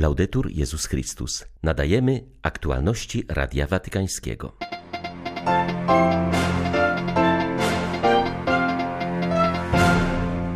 [0.00, 1.44] Laudetur Jezus Chrystus.
[1.62, 4.52] Nadajemy aktualności Radia Watykańskiego.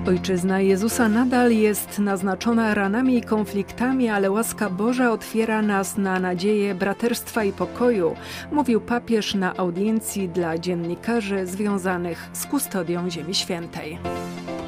[0.07, 6.75] Ojczyzna Jezusa nadal jest naznaczona ranami i konfliktami, ale łaska Boża otwiera nas na nadzieję
[6.75, 8.17] braterstwa i pokoju,
[8.53, 13.99] mówił papież na audiencji dla dziennikarzy związanych z kustodią Ziemi Świętej.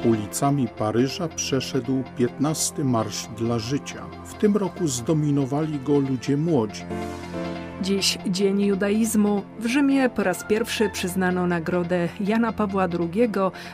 [0.05, 4.03] Ulicami Paryża przeszedł 15 Marsz dla Życia.
[4.25, 6.81] W tym roku zdominowali go ludzie młodzi.
[7.81, 9.41] Dziś Dzień Judaizmu.
[9.59, 13.29] W Rzymie po raz pierwszy przyznano nagrodę Jana Pawła II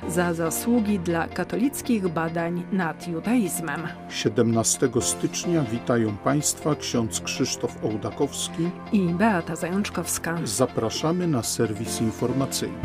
[0.10, 3.82] za zasługi dla katolickich badań nad judaizmem.
[4.10, 10.38] 17 stycznia witają Państwa ksiądz Krzysztof Ołdakowski i Beata Zajączkowska.
[10.44, 12.78] Zapraszamy na serwis informacyjny.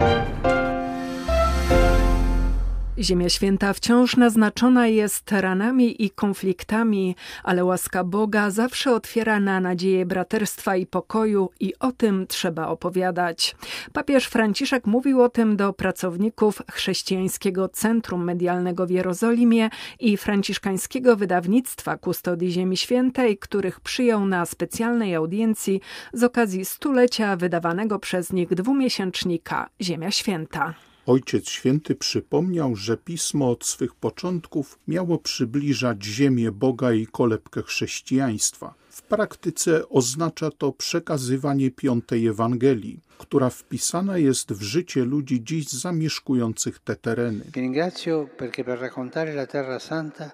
[3.00, 10.06] Ziemia Święta wciąż naznaczona jest ranami i konfliktami, ale łaska Boga zawsze otwiera na nadzieję
[10.06, 13.56] braterstwa i pokoju i o tym trzeba opowiadać.
[13.92, 19.70] Papież Franciszek mówił o tym do pracowników Chrześcijańskiego Centrum Medialnego w Jerozolimie
[20.00, 25.80] i franciszkańskiego wydawnictwa Kustodii Ziemi Świętej, których przyjął na specjalnej audiencji
[26.12, 30.87] z okazji stulecia wydawanego przez nich dwumiesięcznika Ziemia Święta.
[31.08, 38.74] Ojciec Święty przypomniał, że pismo od swych początków miało przybliżać ziemię Boga i kolebkę chrześcijaństwa.
[38.98, 46.78] W praktyce oznacza to przekazywanie piątej Ewangelii, która wpisana jest w życie ludzi dziś zamieszkujących
[46.78, 47.44] te tereny.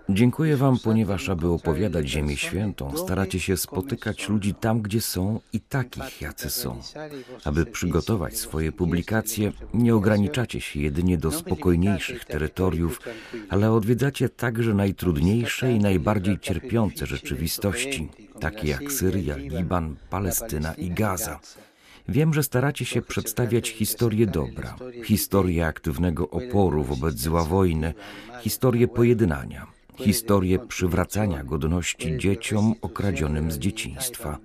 [0.09, 5.61] Dziękuję Wam, ponieważ aby opowiadać Ziemię Świętą, staracie się spotykać ludzi tam, gdzie są i
[5.61, 6.81] takich, jacy są.
[7.45, 13.01] Aby przygotować swoje publikacje, nie ograniczacie się jedynie do spokojniejszych terytoriów,
[13.48, 18.09] ale odwiedzacie także najtrudniejsze i najbardziej cierpiące rzeczywistości,
[18.40, 21.40] takie jak Syria, Liban, Palestyna i Gaza.
[22.08, 27.94] Wiem, że staracie się przedstawiać historię dobra, historię aktywnego oporu wobec zła wojny,
[28.40, 34.39] historię pojednania, historię przywracania godności dzieciom okradzionym z dzieciństwa,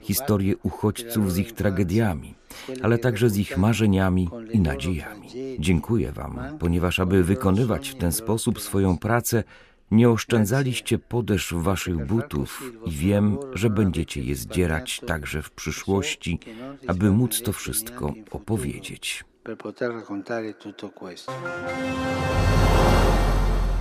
[0.00, 2.34] historię uchodźców z ich tragediami,
[2.82, 5.28] ale także z ich marzeniami i nadziejami.
[5.58, 9.44] Dziękuję Wam, ponieważ aby wykonywać w ten sposób swoją pracę,
[9.92, 16.38] nie oszczędzaliście podeszw waszych butów i wiem, że będziecie je zdzierać także w przyszłości,
[16.86, 19.24] aby móc to wszystko opowiedzieć.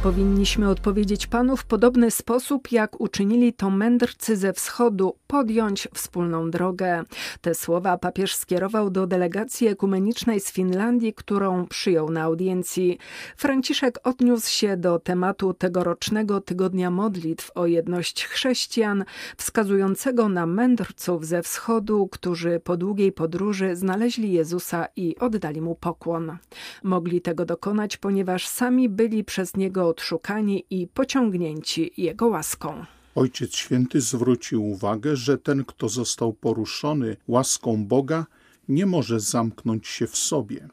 [0.04, 7.04] Powinniśmy odpowiedzieć Panu w podobny sposób, jak uczynili to mędrcy ze wschodu, podjąć wspólną drogę.
[7.42, 12.98] Te słowa papież skierował do delegacji ekumenicznej z Finlandii, którą przyjął na audiencji.
[13.38, 19.06] Franciszek odniósł się do tematu tegorocznego tygodnia modlitw o jedność chrześcijan,
[19.38, 26.38] wskazującego na mędrców ze wschodu, którzy po długiej podróży znaleźli Jezusa i oddali mu pokłon.
[26.84, 32.86] Mogli tego dokonać, ponieważ sami byli przez niego odszukani i pociągnięci Jego łaską.
[33.16, 38.26] Ojciec Święty zwrócił uwagę, że ten, kto został poruszony łaską Boga,
[38.70, 40.70] nie może zamknąć się w sobie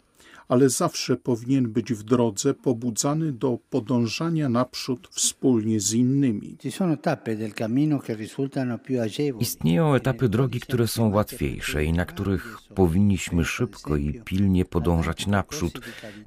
[0.49, 6.57] ale zawsze powinien być w drodze pobudzany do podążania naprzód wspólnie z innymi.
[9.41, 15.81] Istnieją etapy drogi, które są łatwiejsze i na których powinniśmy szybko i pilnie podążać naprzód.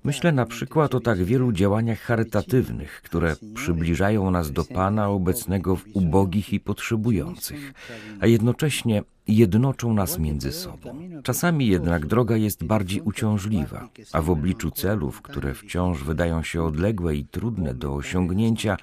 [0.04, 5.86] Myślę na przykład o tak wielu działaniach charytatywnych, które przybliżają nas do Pana obecnego w
[5.94, 7.74] ubogich i potrzebujących,
[8.20, 11.00] a jednocześnie jednoczą nas między sobą.
[11.24, 17.16] Czasami jednak droga jest bardziej uciążliwa, a w obliczu celów, które wciąż wydają się odległe
[17.16, 18.78] i trudne do osiągnięcia,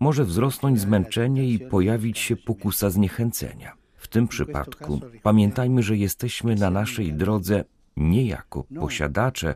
[0.00, 3.72] może wzrosnąć zmęczenie i pojawić się pokusa zniechęcenia.
[3.96, 7.64] W tym przypadku pamiętajmy, że jesteśmy na naszej drodze
[7.96, 9.54] nie jako posiadacze,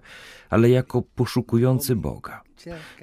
[0.50, 2.42] ale jako poszukujący Boga.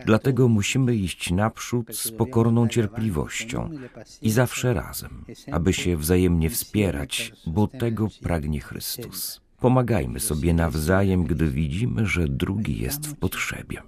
[0.06, 3.70] Dlatego musimy iść naprzód z pokorną cierpliwością
[4.22, 9.42] i zawsze razem, aby się wzajemnie wspierać, bo tego pragnie Chrystus.
[9.60, 13.82] Pomagajmy sobie nawzajem, gdy widzimy, że drugi jest w potrzebie.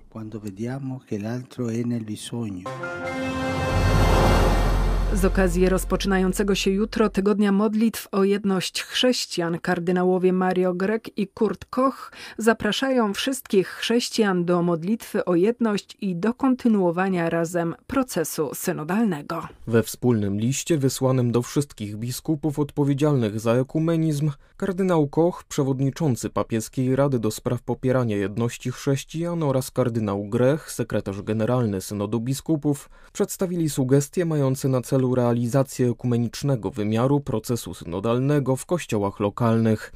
[5.16, 11.66] Z okazji rozpoczynającego się jutro tygodnia modlitw o jedność chrześcijan kardynałowie Mario Grek i Kurt
[11.66, 19.48] Koch zapraszają wszystkich chrześcijan do modlitwy o jedność i do kontynuowania razem procesu synodalnego.
[19.68, 27.20] We wspólnym liście wysłanym do wszystkich biskupów odpowiedzialnych za ekumenizm kardynał Koch, przewodniczący papieskiej Rady
[27.20, 34.68] do spraw popierania jedności chrześcijan oraz kardynał Grech, sekretarz generalny synodu biskupów, przedstawili sugestie mające
[34.68, 39.94] na celu celu realizację ekumenicznego wymiaru procesu synodalnego w kościołach lokalnych.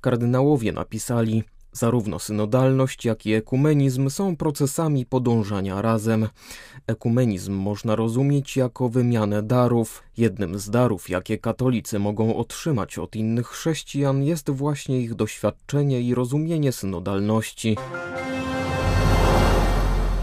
[0.00, 6.28] Kardynałowie napisali: Zarówno synodalność, jak i ekumenizm są procesami podążania razem.
[6.86, 10.02] Ekumenizm można rozumieć jako wymianę darów.
[10.16, 16.14] Jednym z darów, jakie katolicy mogą otrzymać od innych chrześcijan, jest właśnie ich doświadczenie i
[16.14, 17.76] rozumienie synodalności.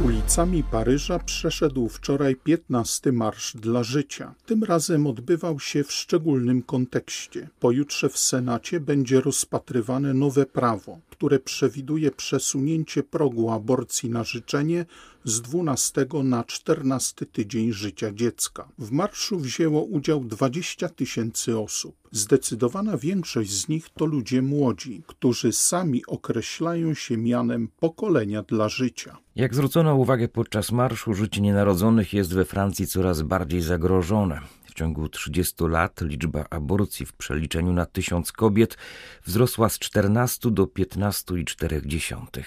[0.05, 4.33] Ulicami Paryża przeszedł wczoraj 15 Marsz dla Życia.
[4.45, 7.49] Tym razem odbywał się w szczególnym kontekście.
[7.59, 14.85] Pojutrze w Senacie będzie rozpatrywane nowe prawo, które przewiduje przesunięcie progu aborcji na życzenie
[15.23, 18.69] z 12 na 14 tydzień życia dziecka.
[18.77, 21.95] W marszu wzięło udział 20 tysięcy osób.
[22.11, 29.17] Zdecydowana większość z nich to ludzie młodzi, którzy sami określają się mianem pokolenia dla życia.
[29.35, 34.39] Jak zwrócono uwagę podczas marszu, życie nienarodzonych jest we Francji coraz bardziej zagrożone.
[34.65, 38.77] W ciągu 30 lat liczba aborcji w przeliczeniu na tysiąc kobiet
[39.25, 42.43] wzrosła z 14 do 15,4.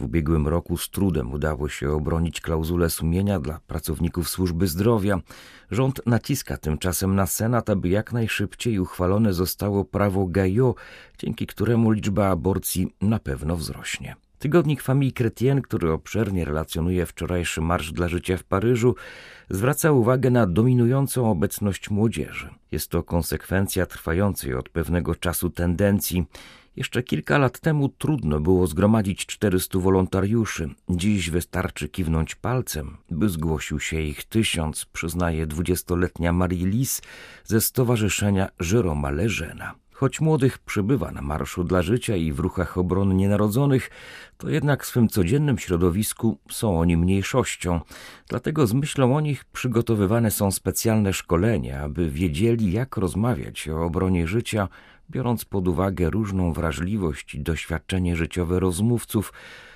[0.00, 5.20] W ubiegłym roku z trudem udało się obronić klauzulę sumienia dla pracowników służby zdrowia.
[5.70, 10.76] Rząd naciska tymczasem na Senat, aby jak najszybciej uchwalone zostało prawo Gaillot,
[11.18, 14.16] dzięki któremu liczba aborcji na pewno wzrośnie.
[14.40, 18.94] Tygodnik Famille Chrétienne, który obszernie relacjonuje wczorajszy Marsz dla Życia w Paryżu,
[19.50, 22.48] zwraca uwagę na dominującą obecność młodzieży.
[22.72, 26.24] Jest to konsekwencja trwającej od pewnego czasu tendencji.
[26.76, 30.70] Jeszcze kilka lat temu trudno było zgromadzić 400 wolontariuszy.
[30.88, 37.02] Dziś wystarczy kiwnąć palcem, by zgłosił się ich tysiąc, przyznaje dwudziestoletnia Marie Lis
[37.44, 39.74] ze Stowarzyszenia Jeroma Leżena.
[40.00, 43.90] Choć młodych przybywa na Marszu dla Życia i w ruchach obrony nienarodzonych,
[44.36, 47.80] to jednak w swym codziennym środowisku są oni mniejszością.
[48.28, 54.26] Dlatego z myślą o nich przygotowywane są specjalne szkolenia, aby wiedzieli, jak rozmawiać o obronie
[54.26, 54.68] życia,
[55.10, 59.32] biorąc pod uwagę różną wrażliwość i doświadczenie życiowe rozmówców,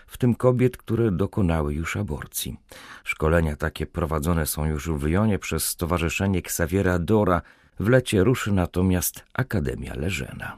[0.07, 2.57] w tym kobiet, które dokonały już aborcji.
[3.05, 7.43] Szkolenia takie prowadzone są już w Lyonie przez Stowarzyszenie Xaviera Dora,
[7.81, 10.57] w lecie ruszy natomiast Akademia Leżena.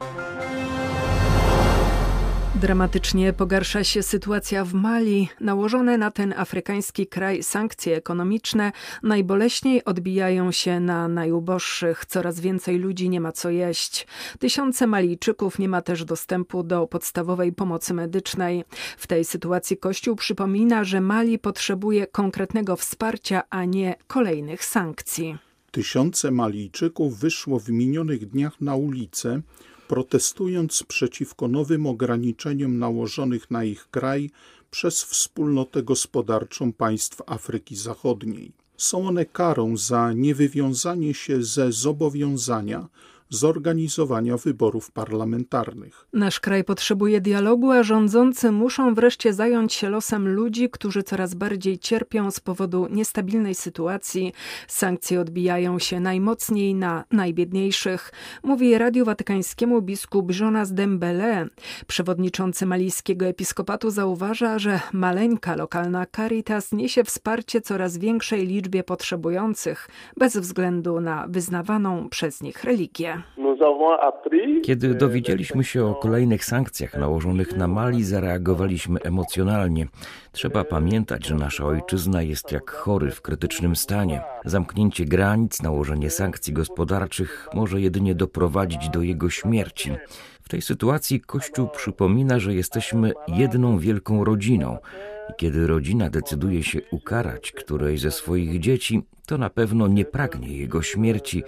[2.61, 5.29] Dramatycznie pogarsza się sytuacja w Mali.
[5.41, 8.71] Nałożone na ten afrykański kraj sankcje ekonomiczne
[9.03, 12.05] najboleśniej odbijają się na najuboższych.
[12.05, 14.07] Coraz więcej ludzi nie ma co jeść.
[14.39, 18.63] Tysiące Malijczyków nie ma też dostępu do podstawowej pomocy medycznej.
[18.97, 25.46] W tej sytuacji Kościół przypomina, że Mali potrzebuje konkretnego wsparcia, a nie kolejnych sankcji.
[25.71, 29.41] Tysiące Malijczyków wyszło w minionych dniach na ulicę,
[29.87, 34.29] protestując przeciwko nowym ograniczeniom nałożonych na ich kraj
[34.71, 38.51] przez wspólnotę gospodarczą państw Afryki Zachodniej.
[38.77, 42.87] Są one karą za niewywiązanie się ze zobowiązania
[43.29, 46.07] zorganizowania wyborów parlamentarnych.
[46.13, 51.79] Nasz kraj potrzebuje dialogu, a rządzący muszą wreszcie zająć się losem ludzi, którzy coraz bardziej
[51.79, 54.33] cierpią z powodu niestabilnej sytuacji.
[54.67, 58.11] Sankcje odbijają się najmocniej na najbiedniejszych,
[58.43, 61.47] mówi Radiu Watykańskiemu biskup Jonas Dembele.
[61.87, 70.37] Przewodniczący malijskiego episkopatu zauważa, że maleńka lokalna Caritas niesie wsparcie coraz większej liczbie potrzebujących, bez
[70.37, 73.16] względu na wyznawaną przez nich religię.
[74.63, 79.87] Kiedy dowiedzieliśmy się o kolejnych sankcjach nałożonych na Mali, zareagowaliśmy emocjonalnie.
[80.31, 84.21] Trzeba pamiętać, że nasza ojczyzna jest jak chory w krytycznym stanie.
[84.45, 89.91] Zamknięcie granic, nałożenie sankcji gospodarczych może jedynie doprowadzić do jego śmierci.
[90.41, 94.77] W tej sytuacji Kościół przypomina, że jesteśmy jedną wielką rodziną.
[95.29, 100.57] I kiedy rodzina decyduje się ukarać którejś ze swoich dzieci, to na pewno nie pragnie
[100.57, 101.43] jego śmierci,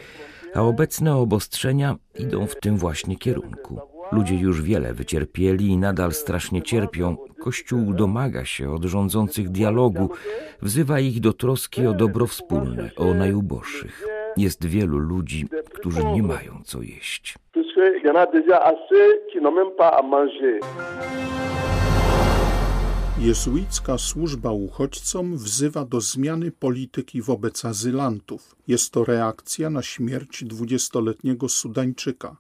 [0.53, 3.79] a obecne obostrzenia idą w tym właśnie kierunku.
[4.11, 7.17] Ludzie już wiele wycierpieli i nadal strasznie cierpią.
[7.43, 10.09] Kościół domaga się od rządzących dialogu,
[10.61, 14.07] wzywa ich do troski o dobro wspólne, o najuboższych.
[14.37, 17.35] Jest wielu ludzi, którzy nie mają co jeść.
[23.21, 28.55] Jezuicka służba uchodźcom wzywa do zmiany polityki wobec azylantów.
[28.67, 32.37] Jest to reakcja na śmierć dwudziestoletniego Sudańczyka,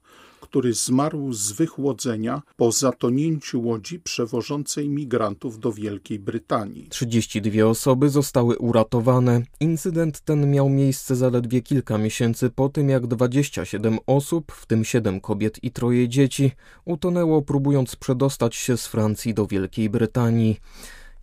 [0.49, 6.87] który zmarł z wychłodzenia po zatonięciu łodzi przewożącej migrantów do Wielkiej Brytanii.
[6.89, 9.41] 32 osoby zostały uratowane.
[9.59, 15.21] Incydent ten miał miejsce zaledwie kilka miesięcy po tym, jak 27 osób, w tym 7
[15.21, 16.51] kobiet i troje dzieci,
[16.85, 20.59] utonęło próbując przedostać się z Francji do Wielkiej Brytanii.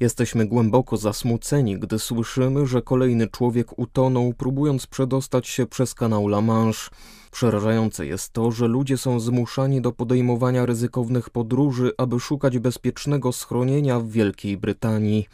[0.00, 6.41] Jesteśmy głęboko zasmuceni, gdy słyszymy, że kolejny człowiek utonął, próbując przedostać się przez kanał La
[6.41, 6.91] Manche.
[7.31, 14.00] Przerażające jest to, że ludzie są zmuszani do podejmowania ryzykownych podróży, aby szukać bezpiecznego schronienia
[14.00, 15.29] w Wielkiej Brytanii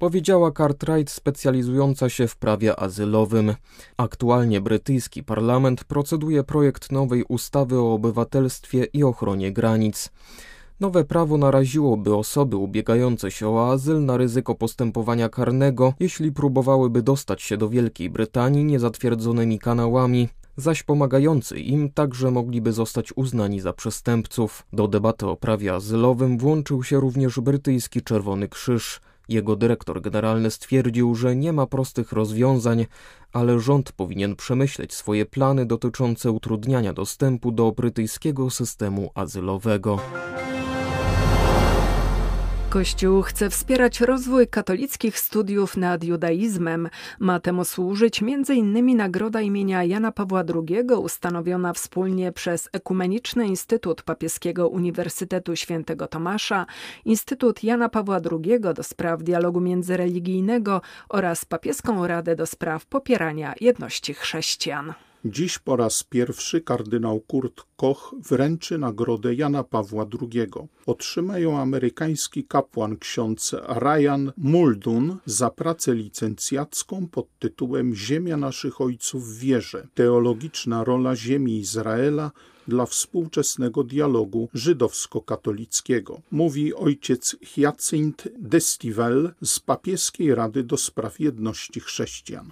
[0.00, 3.54] powiedziała Cartwright specjalizująca się w prawie azylowym.
[3.96, 10.10] Aktualnie brytyjski parlament proceduje projekt nowej ustawy o obywatelstwie i ochronie granic.
[10.80, 17.42] Nowe prawo naraziłoby osoby ubiegające się o azyl na ryzyko postępowania karnego, jeśli próbowałyby dostać
[17.42, 24.66] się do Wielkiej Brytanii niezatwierdzonymi kanałami, zaś pomagający im także mogliby zostać uznani za przestępców.
[24.72, 29.00] Do debaty o prawie azylowym włączył się również brytyjski Czerwony Krzyż.
[29.28, 32.86] Jego dyrektor generalny stwierdził, że nie ma prostych rozwiązań,
[33.32, 39.98] ale rząd powinien przemyśleć swoje plany dotyczące utrudniania dostępu do brytyjskiego systemu azylowego.
[42.70, 46.88] Kościół chce wspierać rozwój katolickich studiów nad judaizmem.
[47.18, 48.96] Ma temu służyć m.in.
[48.96, 56.66] nagroda imienia Jana Pawła II, ustanowiona wspólnie przez Ekumeniczny Instytut Papieskiego Uniwersytetu Świętego Tomasza,
[57.04, 64.14] Instytut Jana Pawła II do spraw dialogu międzyreligijnego oraz Papieską Radę do spraw popierania jedności
[64.14, 64.92] chrześcijan.
[65.24, 70.46] Dziś po raz pierwszy kardynał Kurt Koch wręczy nagrodę Jana Pawła II.
[70.86, 79.28] Otrzyma ją amerykański kapłan ksiądz Ryan Muldun za pracę licencjacką pod tytułem Ziemia naszych ojców
[79.28, 79.86] w wierze.
[79.94, 82.30] Teologiczna rola ziemi Izraela
[82.70, 92.50] dla współczesnego dialogu żydowsko-katolickiego, mówi ojciec Hyacynt Destivel z Papieskiej Rady do Spraw Jedności Chrześcijan.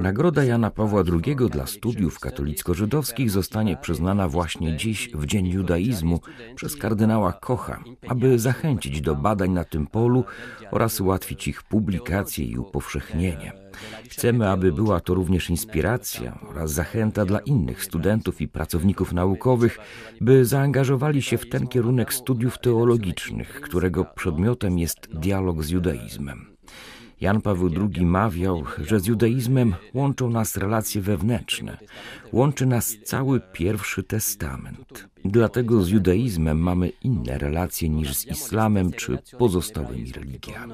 [0.00, 6.20] Nagroda Jana Pawła II dla studiów katolicko-żydowskich zostanie przyznana właśnie dziś, w Dzień Judaizmu,
[6.54, 10.24] przez kardynała Kocha, aby zachęcić do badań na tym polu
[10.70, 13.67] oraz ułatwić ich publikację i upowszechnienie.
[14.08, 19.78] Chcemy, aby była to również inspiracja oraz zachęta dla innych studentów i pracowników naukowych,
[20.20, 26.57] by zaangażowali się w ten kierunek studiów teologicznych, którego przedmiotem jest dialog z judaizmem.
[27.20, 31.78] Jan Paweł II mawiał, że z judaizmem łączą nas relacje wewnętrzne,
[32.32, 35.08] łączy nas cały pierwszy testament.
[35.24, 40.72] Dlatego z judaizmem mamy inne relacje niż z islamem czy pozostałymi religiami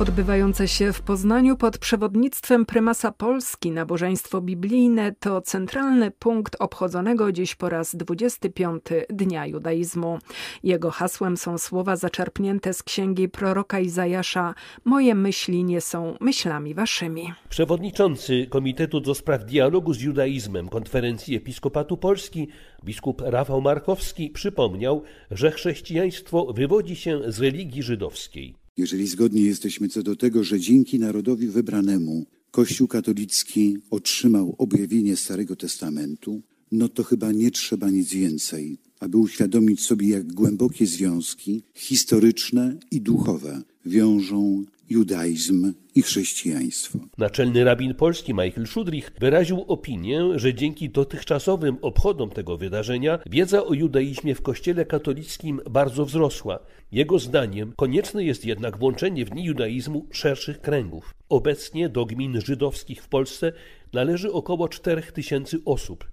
[0.00, 7.54] odbywające się w Poznaniu pod przewodnictwem prymasa Polski nabożeństwo biblijne to centralny punkt obchodzonego dziś
[7.54, 10.18] po raz 25 Dnia Judaizmu.
[10.62, 17.32] Jego hasłem są słowa zaczerpnięte z księgi proroka Izajasza Moje myśli nie są myślami waszymi.
[17.48, 22.48] Przewodniczący Komitetu do Spraw Dialogu z Judaizmem Konferencji Episkopatu Polski
[22.84, 28.61] biskup Rafał Markowski przypomniał, że chrześcijaństwo wywodzi się z religii żydowskiej.
[28.76, 35.56] Jeżeli zgodni jesteśmy co do tego, że dzięki narodowi wybranemu Kościół katolicki otrzymał objawienie Starego
[35.56, 42.78] Testamentu, no to chyba nie trzeba nic więcej, aby uświadomić sobie, jak głębokie związki historyczne
[42.90, 46.98] i duchowe wiążą judaizm i chrześcijaństwo.
[47.18, 53.74] Naczelny rabin polski Michael Szudrich wyraził opinię, że dzięki dotychczasowym obchodom tego wydarzenia wiedza o
[53.74, 56.58] judaizmie w Kościele katolickim bardzo wzrosła.
[56.92, 61.14] Jego zdaniem konieczne jest jednak włączenie w dni judaizmu szerszych kręgów.
[61.28, 63.52] Obecnie do gmin żydowskich w Polsce
[63.92, 66.04] należy około 4 tysięcy osób.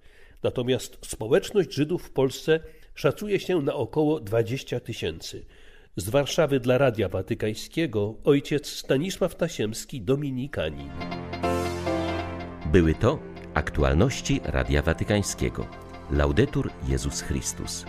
[0.42, 2.60] Natomiast społeczność Żydów w Polsce
[2.94, 5.44] szacuje się na około 20 tysięcy.
[5.96, 10.90] Z Warszawy dla Radia Watykańskiego ojciec Stanisław Tasiemski, Dominikanin.
[12.72, 13.18] Były to
[13.54, 15.66] aktualności Radia Watykańskiego.
[16.10, 17.84] Laudetur Jezus Chrystus.